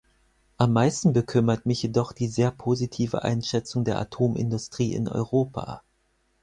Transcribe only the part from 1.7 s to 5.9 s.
jedoch die sehr positive Einschätzung der Atomindustrie in Europa.